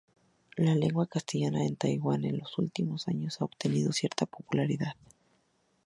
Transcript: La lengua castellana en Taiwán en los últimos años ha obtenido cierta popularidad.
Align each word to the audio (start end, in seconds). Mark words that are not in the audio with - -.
La 0.57 0.73
lengua 0.73 1.05
castellana 1.05 1.63
en 1.63 1.75
Taiwán 1.75 2.25
en 2.25 2.39
los 2.39 2.57
últimos 2.57 3.07
años 3.07 3.39
ha 3.39 3.45
obtenido 3.45 3.91
cierta 3.93 4.25
popularidad. 4.25 4.95